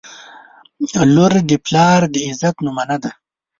•لور 1.15 1.33
د 1.49 1.51
پلار 1.65 2.01
د 2.13 2.15
عزت 2.27 2.55
نمونه 2.65 2.95
ده. 3.03 3.11